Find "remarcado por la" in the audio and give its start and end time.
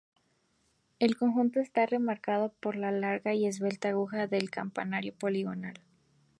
1.85-2.89